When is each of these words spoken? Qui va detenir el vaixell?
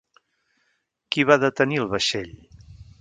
Qui 1.15 1.25
va 1.31 1.37
detenir 1.43 1.81
el 1.83 1.93
vaixell? 1.93 2.33